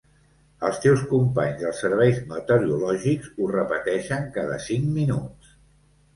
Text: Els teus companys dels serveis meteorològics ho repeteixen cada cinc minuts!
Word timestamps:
Els 0.69 0.77
teus 0.85 1.03
companys 1.11 1.59
dels 1.63 1.81
serveis 1.85 2.21
meteorològics 2.31 3.31
ho 3.37 3.51
repeteixen 3.53 4.27
cada 4.41 4.59
cinc 4.67 4.91
minuts! 4.99 5.55